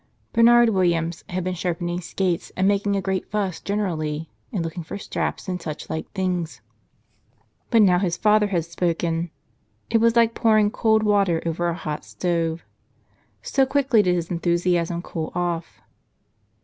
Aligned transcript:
Bernard 0.33 0.69
Williams 0.69 1.23
had 1.29 1.43
been 1.43 1.53
sharpening 1.53 2.01
skates 2.01 2.51
and 2.57 2.67
making 2.67 2.95
a 2.95 3.03
great 3.03 3.29
fuss 3.29 3.59
generally, 3.61 4.31
in 4.51 4.63
looking 4.63 4.81
for 4.81 4.97
straps 4.97 5.47
and 5.47 5.61
such 5.61 5.91
like 5.91 6.11
things. 6.11 6.59
But 7.69 7.83
now 7.83 7.99
his 7.99 8.17
father 8.17 8.47
had 8.47 8.65
spoken. 8.65 9.29
It 9.91 9.99
was 9.99 10.15
like 10.15 10.33
pour¬ 10.33 10.59
ing 10.59 10.71
cold 10.71 11.03
water 11.03 11.39
over 11.45 11.69
a 11.69 11.75
hot 11.75 12.03
stove. 12.03 12.63
So 13.43 13.63
quickly 13.67 14.01
did 14.01 14.15
his 14.15 14.31
enthusiasm 14.31 15.03
cool 15.03 15.31
off. 15.35 15.79